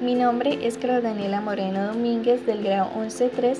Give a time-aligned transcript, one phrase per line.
[0.00, 3.58] nombre es Carlos Daniela Moreno Domínguez del grado 11-3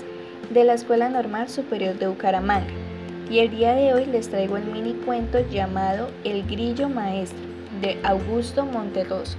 [0.51, 2.73] de la Escuela Normal Superior de Bucaramanga
[3.31, 7.39] y el día de hoy les traigo el mini cuento llamado El Grillo Maestro
[7.83, 9.37] de Augusto Monterroso.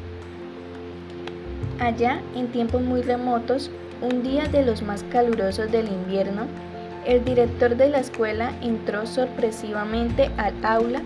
[1.80, 6.46] Allá, en tiempos muy remotos, un día de los más calurosos del invierno,
[7.06, 11.02] el director de la escuela entró sorpresivamente al aula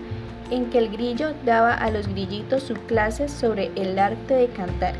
[0.50, 4.94] en que el grillo daba a los grillitos su clase sobre el arte de cantar,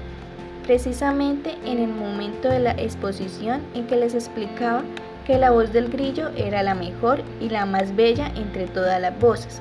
[0.66, 4.82] precisamente en el momento de la exposición en que les explicaba
[5.24, 9.18] que la voz del grillo era la mejor y la más bella entre todas las
[9.18, 9.60] voces,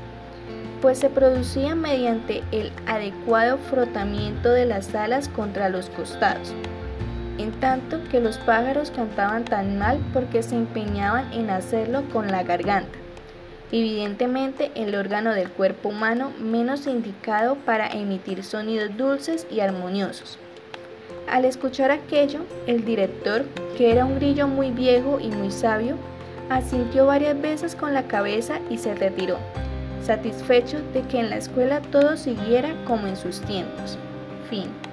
[0.81, 6.53] pues se producía mediante el adecuado frotamiento de las alas contra los costados,
[7.37, 12.43] en tanto que los pájaros cantaban tan mal porque se empeñaban en hacerlo con la
[12.43, 12.97] garganta,
[13.71, 20.39] evidentemente el órgano del cuerpo humano menos indicado para emitir sonidos dulces y armoniosos.
[21.27, 23.45] Al escuchar aquello, el director,
[23.77, 25.97] que era un grillo muy viejo y muy sabio,
[26.49, 29.37] asintió varias veces con la cabeza y se retiró,
[30.03, 33.97] satisfecho de que en la escuela todo siguiera como en sus tiempos.
[34.49, 34.84] Fin.